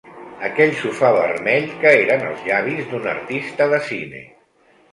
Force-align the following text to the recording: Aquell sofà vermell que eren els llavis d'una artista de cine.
Aquell 0.45 0.71
sofà 0.77 1.11
vermell 1.17 1.67
que 1.85 1.93
eren 1.99 2.25
els 2.31 2.41
llavis 2.49 2.89
d'una 2.95 3.15
artista 3.15 3.71
de 3.77 3.83
cine. 3.95 4.27